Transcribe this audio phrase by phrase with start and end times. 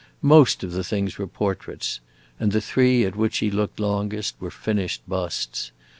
[0.23, 1.99] Most of the things were portraits;
[2.39, 5.71] and the three at which he looked longest were finished busts.